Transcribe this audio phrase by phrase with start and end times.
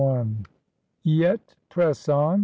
[1.13, 2.39] Yet press on